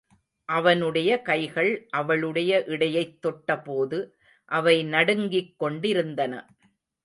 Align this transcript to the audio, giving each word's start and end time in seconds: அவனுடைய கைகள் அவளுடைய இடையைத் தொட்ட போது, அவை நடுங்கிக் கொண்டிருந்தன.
அவனுடைய 0.45 1.21
கைகள் 1.21 1.87
அவளுடைய 1.89 2.63
இடையைத் 2.65 3.21
தொட்ட 3.21 3.59
போது, 3.59 4.17
அவை 4.45 4.83
நடுங்கிக் 4.83 5.59
கொண்டிருந்தன. 5.59 6.45